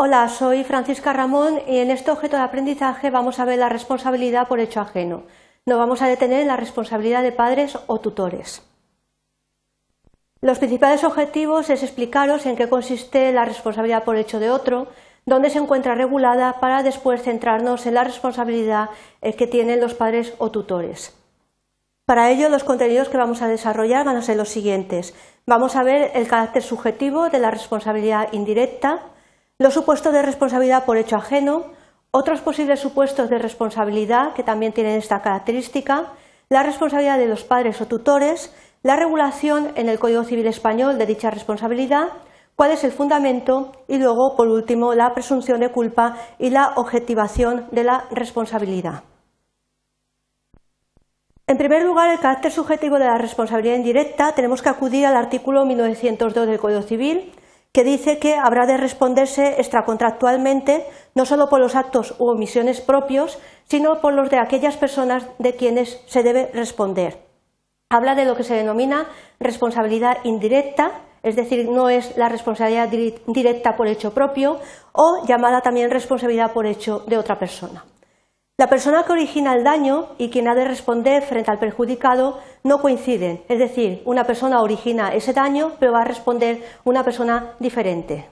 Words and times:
Hola, 0.00 0.28
soy 0.28 0.62
Francisca 0.62 1.12
Ramón 1.12 1.60
y 1.66 1.78
en 1.78 1.90
este 1.90 2.12
objeto 2.12 2.36
de 2.36 2.44
aprendizaje 2.44 3.10
vamos 3.10 3.40
a 3.40 3.44
ver 3.44 3.58
la 3.58 3.68
responsabilidad 3.68 4.46
por 4.46 4.60
hecho 4.60 4.80
ajeno. 4.80 5.24
Nos 5.66 5.76
vamos 5.76 6.02
a 6.02 6.06
detener 6.06 6.42
en 6.42 6.46
la 6.46 6.56
responsabilidad 6.56 7.24
de 7.24 7.32
padres 7.32 7.76
o 7.88 7.98
tutores. 7.98 8.62
Los 10.40 10.60
principales 10.60 11.02
objetivos 11.02 11.68
es 11.68 11.82
explicaros 11.82 12.46
en 12.46 12.54
qué 12.54 12.68
consiste 12.68 13.32
la 13.32 13.44
responsabilidad 13.44 14.04
por 14.04 14.14
hecho 14.14 14.38
de 14.38 14.50
otro, 14.50 14.86
dónde 15.26 15.50
se 15.50 15.58
encuentra 15.58 15.96
regulada 15.96 16.60
para 16.60 16.84
después 16.84 17.20
centrarnos 17.22 17.84
en 17.86 17.94
la 17.94 18.04
responsabilidad 18.04 18.90
eh, 19.20 19.34
que 19.34 19.48
tienen 19.48 19.80
los 19.80 19.94
padres 19.94 20.32
o 20.38 20.52
tutores. 20.52 21.12
Para 22.06 22.30
ello, 22.30 22.48
los 22.50 22.62
contenidos 22.62 23.08
que 23.08 23.16
vamos 23.16 23.42
a 23.42 23.48
desarrollar 23.48 24.04
van 24.04 24.16
a 24.16 24.22
ser 24.22 24.36
los 24.36 24.48
siguientes. 24.48 25.12
Vamos 25.44 25.74
a 25.74 25.82
ver 25.82 26.12
el 26.14 26.28
carácter 26.28 26.62
subjetivo 26.62 27.30
de 27.30 27.40
la 27.40 27.50
responsabilidad 27.50 28.28
indirecta, 28.30 29.00
los 29.58 29.74
supuestos 29.74 30.12
de 30.12 30.22
responsabilidad 30.22 30.84
por 30.84 30.98
hecho 30.98 31.16
ajeno, 31.16 31.64
otros 32.12 32.40
posibles 32.40 32.78
supuestos 32.78 33.28
de 33.28 33.38
responsabilidad 33.38 34.32
que 34.34 34.44
también 34.44 34.72
tienen 34.72 34.96
esta 34.96 35.20
característica, 35.20 36.12
la 36.48 36.62
responsabilidad 36.62 37.18
de 37.18 37.26
los 37.26 37.44
padres 37.44 37.80
o 37.80 37.86
tutores, 37.86 38.54
la 38.82 38.96
regulación 38.96 39.72
en 39.74 39.88
el 39.88 39.98
Código 39.98 40.22
Civil 40.22 40.46
Español 40.46 40.96
de 40.96 41.06
dicha 41.06 41.30
responsabilidad, 41.30 42.08
cuál 42.54 42.70
es 42.70 42.84
el 42.84 42.92
fundamento 42.92 43.72
y 43.88 43.98
luego, 43.98 44.36
por 44.36 44.46
último, 44.46 44.94
la 44.94 45.12
presunción 45.12 45.60
de 45.60 45.72
culpa 45.72 46.16
y 46.38 46.50
la 46.50 46.74
objetivación 46.76 47.66
de 47.72 47.84
la 47.84 48.04
responsabilidad. 48.12 49.02
En 51.48 51.56
primer 51.56 51.82
lugar, 51.82 52.10
el 52.10 52.20
carácter 52.20 52.52
subjetivo 52.52 52.98
de 52.98 53.06
la 53.06 53.18
responsabilidad 53.18 53.76
indirecta 53.76 54.32
tenemos 54.32 54.62
que 54.62 54.68
acudir 54.68 55.06
al 55.06 55.16
artículo 55.16 55.64
1902 55.64 56.46
del 56.46 56.60
Código 56.60 56.82
Civil, 56.82 57.32
que 57.72 57.84
dice 57.84 58.18
que 58.18 58.34
habrá 58.34 58.66
de 58.66 58.76
responderse 58.76 59.60
extracontractualmente 59.60 60.86
no 61.14 61.24
solo 61.24 61.48
por 61.48 61.60
los 61.60 61.76
actos 61.76 62.14
u 62.18 62.30
omisiones 62.30 62.80
propios, 62.80 63.38
sino 63.68 64.00
por 64.00 64.14
los 64.14 64.30
de 64.30 64.38
aquellas 64.38 64.76
personas 64.76 65.26
de 65.38 65.54
quienes 65.54 66.02
se 66.06 66.22
debe 66.22 66.50
responder. 66.54 67.18
Habla 67.90 68.14
de 68.14 68.24
lo 68.24 68.36
que 68.36 68.44
se 68.44 68.54
denomina 68.54 69.06
responsabilidad 69.40 70.18
indirecta, 70.24 71.00
es 71.22 71.36
decir, 71.36 71.68
no 71.68 71.88
es 71.88 72.16
la 72.16 72.28
responsabilidad 72.28 72.88
directa 72.88 73.76
por 73.76 73.88
hecho 73.88 74.12
propio, 74.12 74.58
o 74.92 75.26
llamada 75.26 75.60
también 75.60 75.90
responsabilidad 75.90 76.52
por 76.52 76.66
hecho 76.66 77.04
de 77.06 77.18
otra 77.18 77.38
persona. 77.38 77.84
La 78.60 78.66
persona 78.66 79.04
que 79.04 79.12
origina 79.12 79.54
el 79.54 79.62
daño 79.62 80.08
y 80.18 80.30
quien 80.30 80.48
ha 80.48 80.54
de 80.56 80.64
responder 80.64 81.22
frente 81.22 81.48
al 81.48 81.60
perjudicado 81.60 82.40
no 82.64 82.82
coinciden, 82.82 83.44
es 83.48 83.60
decir, 83.60 84.02
una 84.04 84.24
persona 84.24 84.60
origina 84.60 85.14
ese 85.14 85.32
daño, 85.32 85.74
pero 85.78 85.92
va 85.92 86.00
a 86.00 86.04
responder 86.04 86.64
una 86.82 87.04
persona 87.04 87.54
diferente. 87.60 88.26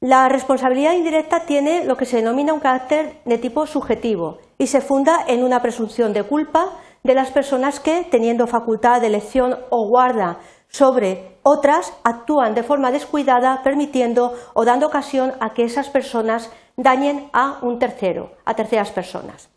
La 0.00 0.30
responsabilidad 0.30 0.94
indirecta 0.94 1.40
tiene 1.40 1.84
lo 1.84 1.98
que 1.98 2.06
se 2.06 2.16
denomina 2.16 2.54
un 2.54 2.60
carácter 2.60 3.20
de 3.26 3.36
tipo 3.36 3.66
subjetivo 3.66 4.38
y 4.56 4.68
se 4.68 4.80
funda 4.80 5.26
en 5.26 5.44
una 5.44 5.60
presunción 5.60 6.14
de 6.14 6.22
culpa 6.22 6.70
de 7.04 7.12
las 7.12 7.30
personas 7.30 7.80
que, 7.80 8.06
teniendo 8.10 8.46
facultad 8.46 9.02
de 9.02 9.08
elección 9.08 9.58
o 9.68 9.86
guarda 9.90 10.38
sobre 10.68 11.38
otras, 11.42 11.92
actúan 12.04 12.54
de 12.54 12.62
forma 12.62 12.90
descuidada, 12.90 13.62
permitiendo 13.62 14.34
o 14.54 14.64
dando 14.64 14.86
ocasión 14.86 15.32
a 15.40 15.54
que 15.54 15.64
esas 15.64 15.88
personas 15.88 16.50
dañen 16.76 17.28
a 17.32 17.58
un 17.62 17.78
tercero, 17.78 18.32
a 18.44 18.54
terceras 18.54 18.90
personas. 18.90 19.48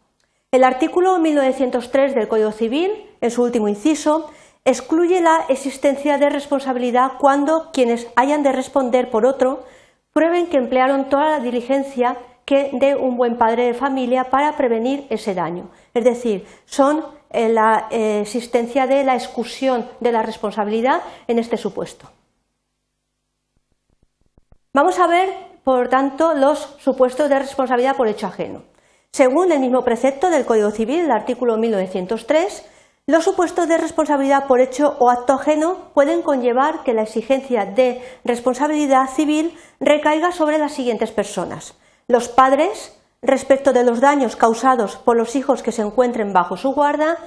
El 0.52 0.64
artículo 0.64 1.20
1903 1.20 2.16
del 2.16 2.28
Código 2.28 2.52
Civil, 2.52 2.92
en 3.22 3.32
su 3.32 3.44
último 3.44 3.68
inciso, 3.68 4.30
excluye 4.66 5.22
la 5.22 5.46
existencia 5.50 6.18
de 6.18 6.30
responsabilidad 6.30 7.14
cuando 7.20 7.72
quienes 7.72 8.08
hayan 8.16 8.44
de 8.44 8.52
responder 8.52 9.10
por 9.10 9.26
otro 9.26 9.64
prueben 10.14 10.48
que 10.48 10.58
emplearon 10.58 11.10
toda 11.10 11.30
la 11.30 11.40
diligencia 11.40 12.18
que 12.46 12.70
de 12.74 12.96
un 12.96 13.18
buen 13.18 13.38
padre 13.38 13.66
de 13.66 13.74
familia 13.74 14.26
para 14.26 14.58
prevenir 14.58 15.08
ese 15.10 15.34
daño. 15.34 15.70
Es 15.94 16.04
decir, 16.04 16.46
son 16.66 17.04
la 17.34 17.88
eh, 17.92 18.22
existencia 18.22 18.88
de 18.88 19.04
la 19.04 19.16
exclusión 19.16 19.90
de 20.00 20.12
la 20.12 20.22
responsabilidad 20.22 21.02
en 21.28 21.40
este 21.40 21.58
supuesto. 21.58 22.10
Vamos 24.74 25.00
a 25.00 25.08
ver 25.08 25.52
por 25.64 25.90
tanto, 25.90 26.34
los 26.34 26.76
supuestos 26.80 27.30
de 27.30 27.38
responsabilidad 27.38 27.96
por 27.96 28.08
hecho 28.08 28.28
ajeno. 28.28 28.64
Según 29.12 29.52
el 29.52 29.60
mismo 29.60 29.84
precepto 29.84 30.30
del 30.30 30.46
Código 30.46 30.72
Civil, 30.72 31.02
el 31.02 31.12
artículo 31.12 31.58
1903, 31.58 32.66
los 33.06 33.24
supuestos 33.24 33.68
de 33.68 33.78
responsabilidad 33.78 34.48
por 34.48 34.60
hecho 34.60 34.96
o 35.00 35.10
acto 35.10 35.34
ajeno 35.34 35.92
pueden 35.94 36.22
conllevar 36.22 36.84
que 36.84 36.94
la 36.94 37.04
exigencia 37.04 37.66
de 37.66 38.02
responsabilidad 38.24 39.08
civil 39.08 39.56
recaiga 39.80 40.32
sobre 40.32 40.58
las 40.58 40.74
siguientes 40.74 41.12
personas. 41.12 41.76
Los 42.08 42.30
padres, 42.30 42.98
respecto 43.22 43.74
de 43.74 43.84
los 43.84 44.02
daños 44.02 44.36
causados 44.36 44.98
por 44.98 45.16
los 45.16 45.36
hijos 45.36 45.64
que 45.64 45.72
se 45.72 45.82
encuentren 45.82 46.34
bajo 46.34 46.58
su 46.58 46.72
guarda, 46.72 47.18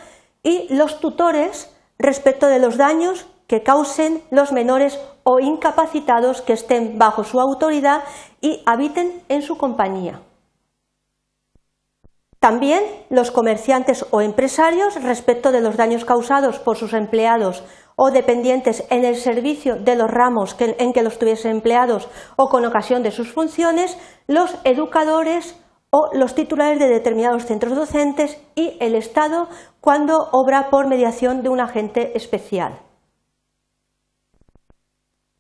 y 0.43 0.73
los 0.75 1.01
tutores, 1.01 1.75
respecto 1.99 2.47
de 2.49 2.59
los 2.59 2.77
daños 2.77 3.27
que 3.47 3.63
causen 3.63 4.23
los 4.31 4.53
menores 4.53 4.99
o 5.23 5.41
incapacitados 5.41 6.43
que 6.43 6.53
estén 6.53 6.99
bajo 6.99 7.25
su 7.25 7.41
autoridad 7.41 8.05
y 8.41 8.63
habiten 8.67 9.23
en 9.29 9.43
su 9.43 9.57
compañía. 9.57 10.21
También 12.41 12.85
los 13.09 13.31
comerciantes 13.31 14.05
o 14.11 14.21
empresarios 14.21 15.03
respecto 15.03 15.51
de 15.51 15.63
los 15.63 15.79
daños 15.79 16.05
causados 16.05 16.59
por 16.59 16.77
sus 16.77 16.93
empleados 16.93 17.65
o 17.97 18.11
dependientes 18.11 18.85
en 18.91 19.07
el 19.07 19.17
servicio 19.17 19.77
de 19.77 19.97
los 19.97 20.11
ramos 20.11 20.55
en 20.59 20.93
que 20.93 21.03
los 21.03 21.19
tuviesen 21.19 21.53
empleados 21.53 22.09
o 22.37 22.51
con 22.51 22.67
ocasión 22.67 23.03
de 23.03 23.13
sus 23.13 23.33
funciones, 23.33 23.97
los 24.27 24.57
educadores 24.65 25.57
o 25.97 26.11
los 26.13 26.35
titulares 26.35 26.81
de 26.81 26.89
determinados 26.89 27.47
centros 27.47 27.77
docentes 27.77 28.37
y 28.57 28.77
el 28.81 28.97
Estado 28.97 29.49
cuando 29.81 30.29
obra 30.33 30.69
por 30.69 30.89
mediación 30.89 31.45
de 31.45 31.51
un 31.51 31.61
agente 31.61 32.17
especial. 32.17 32.81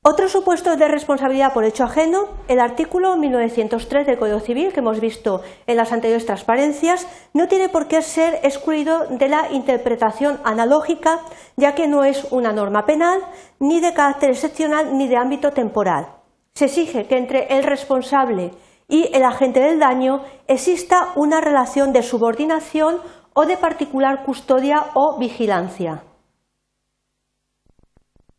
Otro 0.04 0.28
supuesto 0.28 0.76
de 0.76 0.86
responsabilidad 0.86 1.52
por 1.52 1.64
hecho 1.64 1.82
ajeno, 1.82 2.28
el 2.46 2.60
artículo 2.60 3.16
1903 3.16 4.06
del 4.06 4.16
Código 4.16 4.38
Civil 4.38 4.72
que 4.72 4.78
hemos 4.78 5.00
visto 5.00 5.42
en 5.66 5.76
las 5.76 5.90
anteriores 5.90 6.24
transparencias, 6.24 7.08
no 7.32 7.48
tiene 7.48 7.68
por 7.68 7.88
qué 7.88 8.00
ser 8.00 8.38
excluido 8.44 9.08
de 9.08 9.28
la 9.28 9.50
interpretación 9.50 10.38
analógica, 10.44 11.18
ya 11.56 11.74
que 11.74 11.88
no 11.88 12.04
es 12.04 12.28
una 12.30 12.52
norma 12.52 12.86
penal, 12.86 13.18
ni 13.58 13.80
de 13.80 13.92
carácter 13.92 14.30
excepcional, 14.30 14.96
ni 14.96 15.08
de 15.08 15.16
ámbito 15.16 15.50
temporal. 15.50 16.06
Se 16.54 16.66
exige 16.66 17.08
que 17.08 17.16
entre 17.16 17.58
el 17.58 17.64
responsable 17.64 18.52
y 18.88 19.10
el 19.14 19.24
agente 19.24 19.60
del 19.60 19.78
daño 19.78 20.22
exista 20.46 21.12
una 21.16 21.40
relación 21.40 21.92
de 21.92 22.02
subordinación 22.02 23.00
o 23.34 23.46
de 23.46 23.56
particular 23.56 24.24
custodia 24.24 24.86
o 24.94 25.18
vigilancia. 25.18 26.02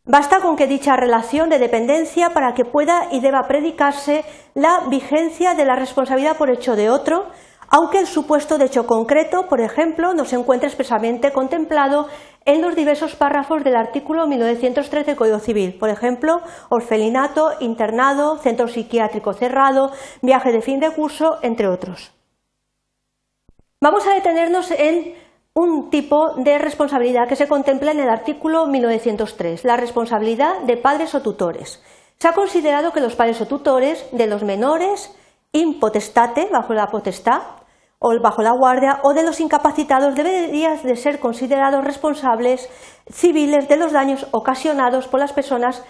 Basta 0.04 0.40
con 0.40 0.54
que 0.56 0.68
dicha 0.68 0.94
relación 0.94 1.50
de 1.50 1.58
dependencia 1.58 2.30
para 2.30 2.54
que 2.54 2.64
pueda 2.64 3.08
y 3.10 3.20
deba 3.20 3.48
predicarse 3.48 4.24
la 4.54 4.84
vigencia 4.88 5.54
de 5.54 5.64
la 5.64 5.74
responsabilidad 5.74 6.36
por 6.36 6.48
hecho 6.48 6.76
de 6.76 6.90
otro, 6.90 7.26
aunque 7.68 7.98
el 7.98 8.06
supuesto 8.06 8.56
de 8.56 8.66
hecho 8.66 8.86
concreto, 8.86 9.48
por 9.48 9.60
ejemplo, 9.60 10.14
no 10.14 10.24
se 10.24 10.36
encuentre 10.36 10.68
expresamente 10.68 11.32
contemplado 11.32 12.06
en 12.46 12.62
los 12.62 12.76
diversos 12.76 13.16
párrafos 13.16 13.64
del 13.64 13.76
artículo 13.76 14.26
1913 14.26 15.04
del 15.04 15.16
Código 15.16 15.40
Civil, 15.40 15.74
por 15.74 15.90
ejemplo, 15.90 16.40
orfelinato, 16.68 17.50
internado, 17.60 18.38
centro 18.38 18.68
psiquiátrico 18.68 19.32
cerrado, 19.32 19.90
viaje 20.22 20.52
de 20.52 20.62
fin 20.62 20.80
de 20.80 20.92
curso, 20.92 21.38
entre 21.42 21.68
otros. 21.68 22.12
Vamos 23.80 24.06
a 24.06 24.14
detenernos 24.14 24.70
en 24.70 25.14
un 25.54 25.90
tipo 25.90 26.34
de 26.36 26.58
responsabilidad 26.58 27.28
que 27.28 27.36
se 27.36 27.48
contempla 27.48 27.90
en 27.90 28.00
el 28.00 28.08
artículo 28.08 28.66
1903, 28.66 29.64
la 29.64 29.76
responsabilidad 29.76 30.60
de 30.60 30.76
padres 30.76 31.14
o 31.14 31.22
tutores. 31.22 31.82
Se 32.18 32.28
ha 32.28 32.32
considerado 32.32 32.92
que 32.92 33.00
los 33.00 33.16
padres 33.16 33.40
o 33.40 33.46
tutores 33.46 34.06
de 34.12 34.26
los 34.26 34.42
menores 34.44 35.14
impotestate, 35.52 36.48
bajo 36.52 36.74
la 36.74 36.86
potestad, 36.86 37.40
o 37.98 38.18
bajo 38.20 38.42
la 38.42 38.52
guardia, 38.52 39.00
o 39.02 39.14
de 39.14 39.22
los 39.22 39.40
incapacitados 39.40 40.14
deberían 40.14 40.82
de 40.82 40.96
ser 40.96 41.18
considerados 41.18 41.84
responsables 41.84 42.68
civiles 43.10 43.68
de 43.68 43.76
los 43.76 43.92
daños 43.92 44.26
ocasionados 44.32 45.08
por 45.08 45.20
las 45.20 45.32
personas 45.32 45.82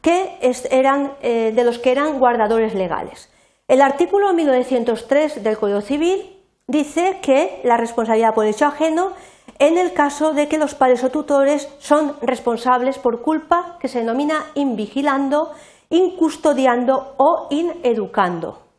que 0.00 0.38
eran, 0.70 1.12
eh, 1.20 1.52
de 1.54 1.64
los 1.64 1.78
que 1.78 1.92
eran 1.92 2.18
guardadores 2.18 2.74
legales. 2.74 3.30
El 3.68 3.82
artículo 3.82 4.32
1903 4.32 5.44
del 5.44 5.58
Código 5.58 5.80
Civil 5.80 6.40
dice 6.66 7.18
que 7.22 7.60
la 7.64 7.76
responsabilidad 7.76 8.34
por 8.34 8.46
hecho 8.46 8.66
ajeno 8.66 9.12
en 9.58 9.76
el 9.76 9.92
caso 9.92 10.32
de 10.32 10.48
que 10.48 10.58
los 10.58 10.74
padres 10.74 11.04
o 11.04 11.10
tutores 11.10 11.68
son 11.78 12.16
responsables 12.22 12.98
por 12.98 13.20
culpa 13.20 13.76
que 13.78 13.88
se 13.88 13.98
denomina 14.00 14.46
invigilando, 14.54 15.52
incustodiando 15.90 17.14
o 17.18 17.48
ineducando. 17.50 18.69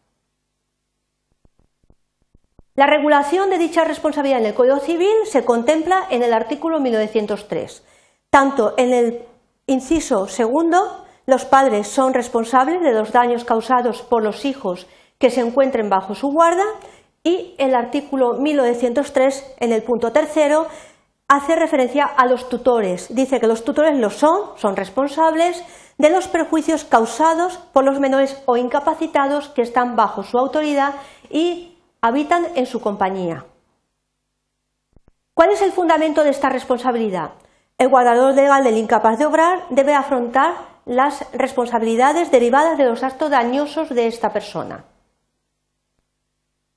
La 2.74 2.88
regulación 2.88 3.50
de 3.50 3.58
dicha 3.58 3.84
responsabilidad 3.84 4.40
en 4.40 4.46
el 4.46 4.54
Código 4.54 4.80
Civil 4.80 5.14
se 5.26 5.44
contempla 5.44 6.08
en 6.10 6.24
el 6.24 6.32
artículo 6.32 6.80
1903, 6.80 7.84
tanto 8.30 8.76
en 8.78 8.94
el 8.94 9.26
inciso 9.68 10.28
segundo 10.28 11.06
los 11.26 11.44
padres 11.44 11.88
son 11.88 12.14
responsables 12.14 12.82
de 12.82 12.94
los 12.94 13.12
daños 13.12 13.44
causados 13.44 14.02
por 14.04 14.24
los 14.24 14.46
hijos 14.46 14.88
que 15.20 15.30
se 15.30 15.42
encuentren 15.42 15.90
bajo 15.90 16.16
su 16.16 16.32
guarda 16.32 16.64
y 17.26 17.56
el 17.58 17.76
artículo 17.76 18.36
1903 18.36 19.56
en 19.60 19.74
el 19.74 19.84
punto 19.84 20.14
tercero 20.14 20.68
hace 21.28 21.58
referencia 21.58 22.06
a 22.06 22.26
los 22.26 22.48
tutores. 22.48 23.14
Dice 23.14 23.42
que 23.42 23.48
los 23.48 23.66
tutores 23.66 23.98
lo 23.98 24.10
son, 24.10 24.58
son 24.58 24.78
responsables 24.78 25.62
de 25.98 26.10
los 26.10 26.30
perjuicios 26.30 26.86
causados 26.86 27.58
por 27.74 27.84
los 27.84 28.00
menores 28.00 28.42
o 28.46 28.56
incapacitados 28.56 29.50
que 29.50 29.62
están 29.62 29.98
bajo 29.98 30.24
su 30.24 30.38
autoridad 30.38 30.96
y 31.30 31.78
habitan 32.02 32.48
en 32.56 32.66
su 32.66 32.82
compañía. 32.82 33.46
¿Cuál 35.34 35.52
es 35.52 35.62
el 35.62 35.72
fundamento 35.72 36.24
de 36.24 36.32
esta 36.32 36.50
responsabilidad? 36.50 37.32
El 37.78 37.90
guardador 37.90 38.36
legal 38.36 38.64
del 38.64 38.78
incapaz 38.78 39.18
de 39.18 39.26
obrar 39.26 39.66
debe 39.70 39.94
afrontar 39.94 40.56
las 40.86 41.26
responsabilidades 41.34 42.32
derivadas 42.32 42.78
de 42.78 42.86
los 42.86 43.04
actos 43.04 43.30
dañosos 43.30 43.90
de 43.90 44.08
esta 44.08 44.34
persona. 44.34 44.86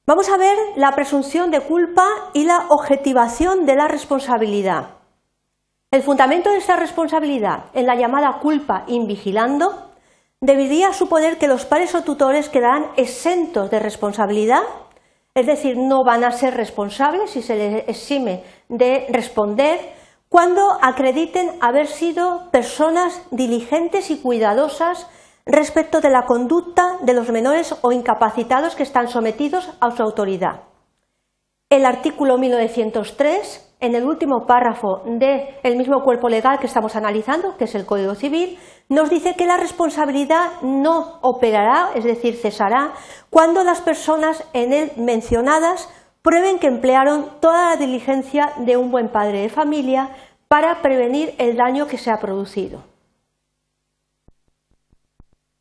Vamos 0.07 0.29
a 0.29 0.37
ver 0.37 0.57
la 0.77 0.93
presunción 0.93 1.51
de 1.51 1.61
culpa 1.61 2.05
y 2.35 2.45
la 2.45 2.67
objetivación 2.69 3.65
de 3.65 3.75
la 3.75 3.89
responsabilidad. 3.89 4.91
El 5.91 6.03
fundamento 6.03 6.51
de 6.51 6.59
esta 6.59 6.77
responsabilidad 6.77 7.67
en 7.73 7.87
la 7.87 7.95
llamada 7.95 8.39
culpa 8.41 8.85
invigilando 8.87 9.91
debería 10.41 10.93
suponer 10.93 11.39
que 11.39 11.49
los 11.49 11.65
padres 11.65 11.95
o 11.95 12.03
tutores 12.03 12.51
quedarán 12.51 12.89
exentos 12.97 13.71
de 13.71 13.79
responsabilidad, 13.81 14.63
es 15.35 15.47
decir, 15.47 15.77
no 15.77 16.05
van 16.05 16.25
a 16.25 16.31
ser 16.31 16.55
responsables 16.55 17.31
si 17.31 17.43
se 17.43 17.57
les 17.57 17.89
exime 17.89 18.45
de 18.69 19.07
responder 19.11 19.81
cuando 20.29 20.63
acrediten 20.81 21.59
haber 21.61 21.87
sido 21.87 22.51
personas 22.51 23.21
diligentes 23.31 24.11
y 24.11 24.19
cuidadosas 24.19 25.09
respecto 25.47 26.01
de 26.01 26.11
la 26.11 26.25
conducta 26.27 26.99
de 27.03 27.15
los 27.15 27.31
menores 27.31 27.75
o 27.83 27.93
incapacitados 27.93 28.77
que 28.77 28.83
están 28.83 29.09
sometidos 29.09 29.71
a 29.81 29.91
su 29.91 30.03
autoridad. 30.03 30.63
El 31.69 31.85
artículo 31.85 32.39
1903, 32.39 33.74
en 33.85 33.95
el 33.95 34.05
último 34.05 34.47
párrafo 34.47 35.03
del 35.05 35.77
mismo 35.77 36.03
cuerpo 36.03 36.31
legal 36.31 36.59
que 36.59 36.67
estamos 36.67 36.97
analizando, 36.97 37.57
que 37.59 37.65
es 37.65 37.75
el 37.75 37.85
Código 37.85 38.15
Civil, 38.15 38.59
nos 38.89 39.11
dice 39.11 39.35
que 39.35 39.47
la 39.47 39.59
responsabilidad 39.59 40.63
no 40.63 41.19
operará, 41.21 41.91
es 41.95 42.05
decir, 42.05 42.35
cesará, 42.37 42.93
cuando 43.29 43.63
las 43.63 43.83
personas 43.83 44.43
en 44.55 44.73
él 44.73 44.93
mencionadas 44.97 45.91
prueben 46.23 46.59
que 46.59 46.67
emplearon 46.67 47.29
toda 47.41 47.71
la 47.71 47.77
diligencia 47.77 48.53
de 48.57 48.79
un 48.79 48.91
buen 48.91 49.11
padre 49.11 49.41
de 49.41 49.51
familia 49.51 50.09
para 50.49 50.81
prevenir 50.81 51.35
el 51.37 51.55
daño 51.55 51.87
que 51.87 51.99
se 51.99 52.11
ha 52.11 52.19
producido. 52.19 52.83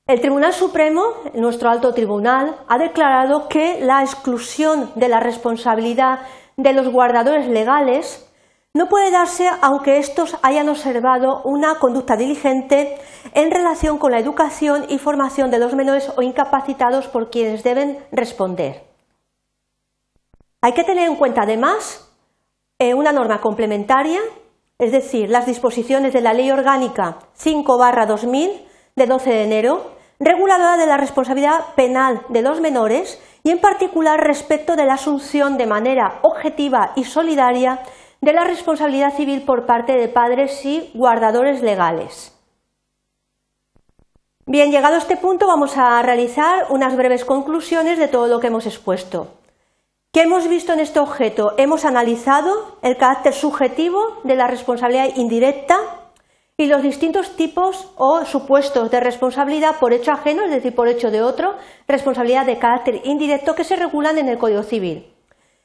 El 0.08 0.22
Tribunal 0.22 0.54
Supremo, 0.54 1.02
nuestro 1.34 1.70
alto 1.70 1.94
tribunal, 1.94 2.58
ha 2.70 2.78
declarado 2.78 3.50
que 3.50 3.80
la 3.82 4.02
exclusión 4.02 4.92
de 4.96 5.10
la 5.10 5.20
responsabilidad 5.20 6.20
de 6.58 6.74
los 6.74 6.90
guardadores 6.90 7.48
legales 7.48 8.30
no 8.76 8.90
puede 8.90 9.12
darse 9.12 9.48
aunque 9.62 9.98
estos 9.98 10.36
hayan 10.42 10.68
observado 10.68 11.42
una 11.44 11.76
conducta 11.76 12.16
diligente 12.16 12.98
en 13.34 13.52
relación 13.52 14.00
con 14.00 14.12
la 14.12 14.20
educación 14.20 14.86
y 14.90 14.98
formación 14.98 15.52
de 15.52 15.60
los 15.60 15.76
menores 15.76 16.12
o 16.18 16.24
incapacitados 16.24 17.08
por 17.08 17.30
quienes 17.30 17.64
deben 17.64 18.00
responder. 18.12 18.84
Hay 20.62 20.74
que 20.74 20.84
tener 20.84 21.08
en 21.08 21.18
cuenta 21.18 21.44
además 21.44 22.10
eh, 22.80 22.96
una 22.96 23.12
norma 23.12 23.42
complementaria, 23.42 24.20
es 24.80 24.92
decir, 24.92 25.30
las 25.30 25.46
disposiciones 25.46 26.14
de 26.14 26.22
la 26.22 26.34
Ley 26.34 26.50
Orgánica 26.50 27.20
5-2000 27.38 28.66
de 28.96 29.06
12 29.06 29.30
de 29.30 29.44
enero, 29.44 29.92
reguladora 30.20 30.78
de 30.78 30.88
la 30.88 30.98
responsabilidad 30.98 31.76
penal 31.76 32.22
de 32.30 32.42
los 32.42 32.60
menores 32.60 33.22
y 33.44 33.52
en 33.52 33.60
particular 33.60 34.20
respecto 34.22 34.76
de 34.76 34.86
la 34.86 34.94
asunción 34.94 35.58
de 35.58 35.68
manera 35.68 36.20
objetiva 36.22 36.94
y 36.96 37.04
solidaria 37.04 37.80
de 38.22 38.34
la 38.34 38.46
responsabilidad 38.46 39.16
civil 39.16 39.44
por 39.44 39.66
parte 39.66 39.94
de 39.94 40.08
padres 40.08 40.64
y 40.66 40.90
guardadores 40.94 41.62
legales. 41.62 42.34
Bien, 44.46 44.72
llegado 44.72 44.96
a 44.96 45.00
este 45.00 45.18
punto 45.18 45.48
vamos 45.48 45.78
a 45.78 46.02
realizar 46.02 46.68
unas 46.70 46.96
breves 46.96 47.26
conclusiones 47.26 47.98
de 47.98 48.08
todo 48.08 48.28
lo 48.28 48.40
que 48.40 48.48
hemos 48.48 48.66
expuesto. 48.66 49.28
¿Qué 50.12 50.22
hemos 50.22 50.48
visto 50.48 50.74
en 50.74 50.80
este 50.80 51.00
objeto? 51.00 51.54
Hemos 51.58 51.86
analizado 51.86 52.78
el 52.82 52.98
carácter 52.98 53.34
subjetivo 53.34 54.00
de 54.24 54.36
la 54.36 54.48
responsabilidad 54.48 55.16
indirecta 55.16 55.78
y 56.58 56.68
los 56.68 56.84
distintos 56.84 57.36
tipos 57.36 57.92
o 57.98 58.26
supuestos 58.26 58.92
de 58.92 59.00
responsabilidad 59.00 59.80
por 59.80 59.92
hecho 59.92 60.12
ajeno, 60.12 60.44
es 60.44 60.52
decir, 60.52 60.76
por 60.76 60.88
hecho 60.88 61.10
de 61.10 61.24
otro, 61.24 61.56
responsabilidad 61.88 62.46
de 62.46 62.60
carácter 62.60 63.02
indirecto 63.06 63.56
que 63.56 63.64
se 63.64 63.76
regulan 63.76 64.20
en 64.20 64.30
el 64.30 64.38
Código 64.38 64.62
Civil. 64.62 65.12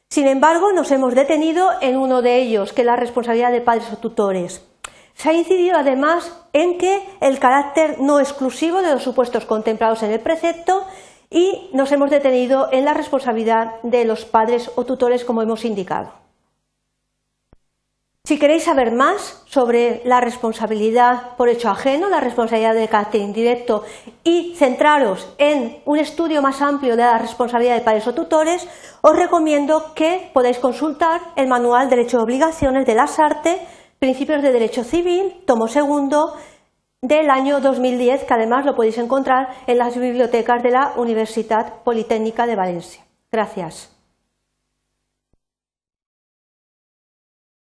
Sin 0.09 0.27
embargo, 0.27 0.73
nos 0.73 0.91
hemos 0.91 1.15
detenido 1.15 1.69
en 1.83 1.99
uno 1.99 2.23
de 2.23 2.37
ellos, 2.37 2.73
que 2.73 2.81
es 2.81 2.87
la 2.87 2.97
responsabilidad 2.97 3.53
de 3.53 3.61
padres 3.61 3.93
o 3.93 3.99
tutores. 3.99 4.65
Se 5.13 5.29
ha 5.29 5.35
incidido 5.35 5.77
además 5.77 6.33
en 6.55 6.79
que 6.79 7.03
el 7.21 7.39
carácter 7.39 8.01
no 8.01 8.19
exclusivo 8.19 8.81
de 8.81 8.93
los 8.93 9.03
supuestos 9.03 9.45
contemplados 9.45 10.03
en 10.03 10.13
el 10.13 10.21
precepto 10.21 10.85
y 11.29 11.69
nos 11.75 11.93
hemos 11.93 12.09
detenido 12.09 12.69
en 12.73 12.87
la 12.87 12.95
responsabilidad 12.95 13.75
de 13.83 14.07
los 14.07 14.25
padres 14.25 14.71
o 14.77 14.87
tutores, 14.87 15.27
como 15.27 15.43
hemos 15.43 15.67
indicado. 15.67 16.28
Si 18.29 18.39
queréis 18.39 18.65
saber 18.65 18.93
más 18.93 19.43
sobre 19.47 20.03
la 20.05 20.21
responsabilidad 20.21 21.35
por 21.39 21.49
hecho 21.49 21.71
ajeno, 21.71 22.11
la 22.11 22.21
responsabilidad 22.21 22.75
de 22.75 22.87
carácter 22.87 23.23
indirecto 23.23 23.85
y 24.23 24.55
centraros 24.55 25.33
en 25.39 25.79
un 25.87 25.97
estudio 25.99 26.43
más 26.43 26.61
amplio 26.61 26.95
de 26.95 27.05
la 27.05 27.17
responsabilidad 27.17 27.77
de 27.77 27.81
padres 27.81 28.07
o 28.07 28.13
tutores, 28.13 28.69
os 29.01 29.17
recomiendo 29.17 29.95
que 29.95 30.31
podáis 30.35 30.59
consultar 30.59 31.23
el 31.37 31.49
manual 31.49 31.89
Derecho 31.89 32.19
de 32.19 32.25
Obligaciones 32.25 32.85
de 32.85 32.97
las 32.97 33.19
Artes, 33.19 33.57
Principios 33.99 34.43
de 34.43 34.53
Derecho 34.53 34.85
Civil, 34.85 35.33
tomo 35.47 35.67
segundo, 35.67 36.37
del 37.01 37.31
año 37.31 37.61
2010, 37.61 38.25
que 38.25 38.35
además 38.35 38.67
lo 38.67 38.77
podéis 38.77 38.99
encontrar 38.99 39.49
en 39.67 39.79
las 39.79 39.97
bibliotecas 39.97 40.63
de 40.63 40.73
la 40.73 40.93
Universidad 40.97 41.83
Politécnica 41.83 42.47
de 42.47 42.57
Valencia. 42.57 43.03
Gracias. 43.33 43.98